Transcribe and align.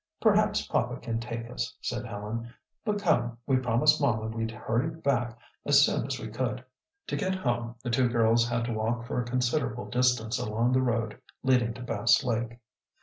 "Perhaps 0.19 0.65
papa 0.65 0.97
can 0.99 1.19
take 1.19 1.47
us," 1.51 1.75
said 1.79 2.07
Helen. 2.07 2.51
"But 2.83 2.99
come, 3.03 3.37
we 3.45 3.57
promised 3.57 4.01
mamma 4.01 4.29
we'd 4.35 4.49
hurry 4.49 4.89
back 4.89 5.37
as 5.63 5.85
soon 5.85 6.07
as 6.07 6.19
we 6.19 6.29
could." 6.29 6.65
To 7.05 7.15
get 7.15 7.35
home 7.35 7.75
the 7.83 7.91
two 7.91 8.09
girls 8.09 8.49
had 8.49 8.65
to 8.65 8.73
walk 8.73 9.05
for 9.05 9.21
a 9.21 9.25
considerable 9.29 9.85
distance 9.87 10.39
along 10.39 10.71
the 10.71 10.81
road 10.81 11.21
leading 11.43 11.75
to 11.75 11.83
Bass 11.83 12.23
Lake. 12.23 12.57